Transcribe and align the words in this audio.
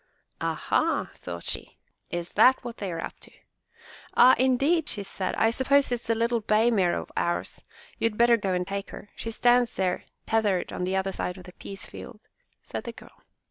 ''Ah, 0.41 0.55
ha!" 0.55 1.11
thought 1.13 1.43
she. 1.43 1.77
"Is 2.09 2.31
that 2.33 2.63
what 2.63 2.77
they 2.77 2.91
are 2.91 2.99
up 3.03 3.19
to?" 3.19 3.29
"Ah, 4.15 4.33
indeed," 4.39 4.89
she 4.89 5.03
said, 5.03 5.35
"I 5.35 5.51
suppose 5.51 5.91
it's 5.91 6.07
that 6.07 6.15
little 6.17 6.39
bay 6.39 6.71
mare 6.71 6.97
of 6.97 7.11
ours. 7.15 7.61
You 7.99 8.05
had 8.07 8.17
better 8.17 8.35
go 8.35 8.53
and 8.55 8.65
take 8.65 8.89
her. 8.89 9.09
She 9.15 9.29
stands 9.29 9.75
there 9.75 10.05
tethered 10.25 10.73
on 10.73 10.85
the 10.85 10.95
other 10.95 11.11
side 11.11 11.37
of 11.37 11.43
the 11.43 11.53
peas 11.53 11.85
field," 11.85 12.21
said 12.63 12.85
the 12.85 12.93
girl. 12.93 13.21